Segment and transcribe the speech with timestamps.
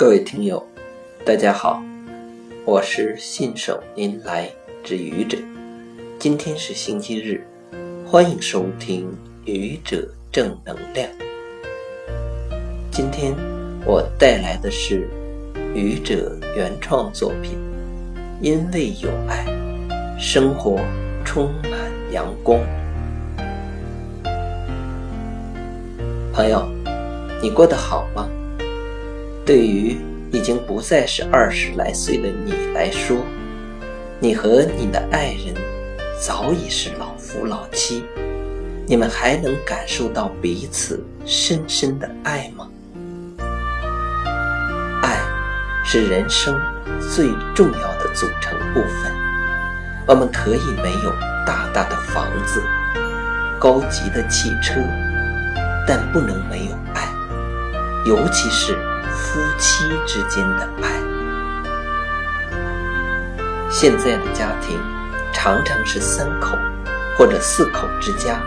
[0.00, 0.66] 各位听友，
[1.26, 1.82] 大家好，
[2.64, 4.50] 我是信手拈来
[4.82, 5.36] 之愚者。
[6.18, 7.46] 今天是星期日，
[8.06, 9.14] 欢迎收听
[9.44, 11.06] 愚者正能量。
[12.90, 13.36] 今天
[13.84, 15.06] 我带来的是
[15.74, 17.58] 愚者原创作品
[18.40, 19.44] 《因为有爱，
[20.18, 20.80] 生活
[21.26, 21.72] 充满
[22.10, 22.58] 阳光》。
[26.32, 26.66] 朋友，
[27.42, 28.26] 你过得好吗？
[29.44, 29.96] 对于
[30.32, 33.16] 已经不再是二十来岁的你来说，
[34.20, 35.54] 你和你的爱人
[36.20, 38.04] 早已是老夫老妻，
[38.86, 42.68] 你们还能感受到彼此深深的爱吗？
[45.02, 45.18] 爱
[45.84, 46.56] 是人生
[47.12, 49.12] 最重要的组成部分。
[50.06, 51.10] 我们可以没有
[51.46, 52.62] 大大的房子、
[53.58, 54.80] 高级的汽车，
[55.86, 57.08] 但不能没有爱，
[58.04, 58.78] 尤其是。
[59.12, 60.88] 夫妻之间的爱。
[63.68, 64.78] 现在的家庭
[65.32, 66.56] 常常是三口
[67.18, 68.40] 或者四口之家，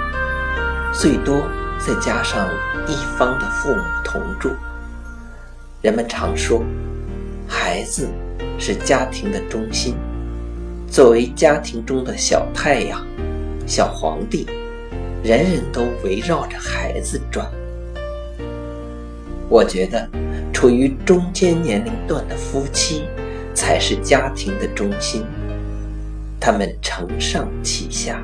[0.94, 2.48] 最多再加上
[2.88, 4.52] 一方的父母同住。
[5.82, 6.64] 人们常说，
[7.48, 8.08] 孩子
[8.58, 9.96] 是家庭的中心，
[10.90, 13.06] 作为家庭中的小太阳、
[13.68, 14.48] 小皇帝，
[15.24, 17.46] 人人都围绕着孩子转。
[19.50, 20.10] 我觉得。
[20.54, 23.04] 处于中间年龄段的夫妻，
[23.54, 25.26] 才是家庭的中心。
[26.40, 28.24] 他们承上启下，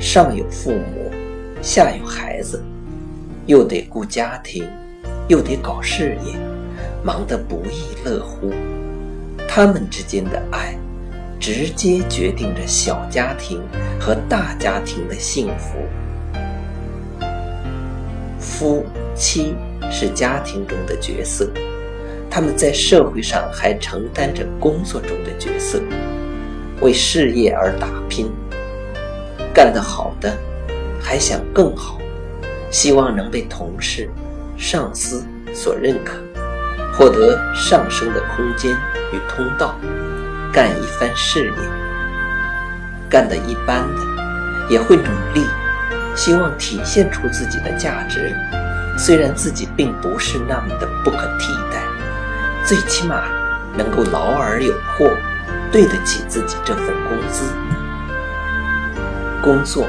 [0.00, 1.12] 上有父母，
[1.62, 2.60] 下有孩子，
[3.46, 4.66] 又得顾家庭，
[5.28, 6.34] 又得搞事业，
[7.04, 8.52] 忙得不亦乐乎。
[9.46, 10.76] 他们之间的爱，
[11.38, 13.62] 直接决定着小家庭
[14.00, 15.78] 和大家庭的幸福。
[18.40, 18.84] 夫
[19.14, 19.54] 妻。
[19.94, 21.46] 是家庭中的角色，
[22.30, 25.78] 他们在社会上还承担着工作中的角色，
[26.80, 28.32] 为事业而打拼。
[29.52, 30.34] 干得好的
[30.98, 31.98] 还想更好，
[32.70, 34.08] 希望能被同事、
[34.56, 35.22] 上司
[35.52, 36.16] 所认可，
[36.94, 38.72] 获得上升的空间
[39.12, 39.78] 与通道，
[40.50, 41.52] 干一番事业。
[43.10, 45.02] 干得一般的也会努
[45.34, 45.46] 力，
[46.16, 48.34] 希望体现出自己的价值。
[48.98, 51.82] 虽然自己并不是那么的不可替代，
[52.64, 53.24] 最起码
[53.76, 55.08] 能够劳而有获，
[55.72, 57.44] 对得起自己这份工资。
[59.42, 59.88] 工作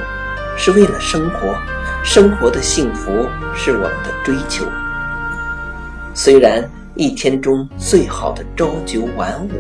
[0.58, 1.56] 是为了生活，
[2.04, 4.66] 生活的幸福是我们的追求。
[6.16, 9.52] 虽然一天中最好的朝九晚五，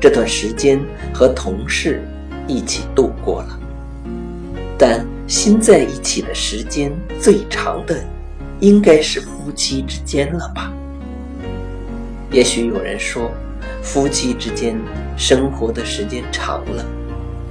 [0.00, 0.80] 这段时间
[1.14, 2.02] 和同事
[2.48, 3.58] 一起度过了，
[4.76, 7.94] 但心在一起的时间最长的。
[8.60, 10.70] 应该是夫妻之间了吧？
[12.30, 13.32] 也许有人说，
[13.82, 14.78] 夫妻之间
[15.16, 16.84] 生活的时间长了，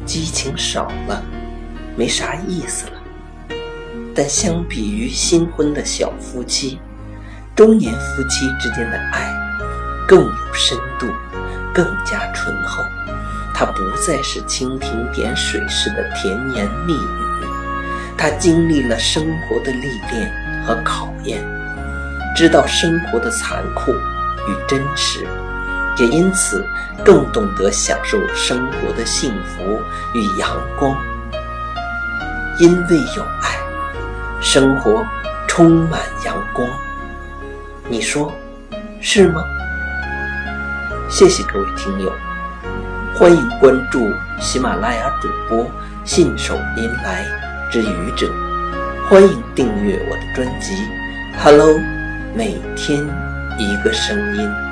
[0.05, 1.23] 激情少了，
[1.95, 2.93] 没啥意思了。
[4.13, 6.79] 但相比于新婚的小夫妻，
[7.55, 9.33] 中年夫妻之间的爱
[10.07, 11.07] 更有深度，
[11.73, 12.83] 更加醇厚。
[13.53, 17.45] 它不再是蜻蜓点水式的甜言蜜语，
[18.15, 20.48] 它经历了生活的历练。
[20.69, 21.43] 和考验，
[22.35, 25.25] 知道生活的残酷与真实，
[25.97, 26.63] 也因此
[27.03, 29.81] 更懂得享受生活的幸福
[30.13, 30.95] 与阳光。
[32.59, 33.57] 因为有爱，
[34.39, 35.03] 生活
[35.47, 36.69] 充满阳光。
[37.87, 38.31] 你说
[39.01, 39.43] 是吗？
[41.09, 42.13] 谢谢各位听友，
[43.15, 45.65] 欢迎关注喜马拉雅主播
[46.05, 47.25] 信手拈来
[47.71, 48.31] 之愚者。
[49.09, 50.87] 欢迎订阅我的专辑
[51.43, 51.79] ，Hello，
[52.35, 53.03] 每天
[53.57, 54.68] 一个声音。